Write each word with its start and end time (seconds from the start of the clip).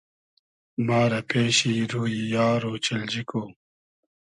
ما 0.85 1.01
رۂ 1.11 1.21
پېشی 1.29 1.73
روی 1.93 2.15
یار 2.33 2.61
اۉچیلجی 2.71 3.23
کو 3.29 3.41